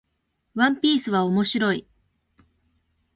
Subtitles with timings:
[0.55, 1.85] ワンピースは面白い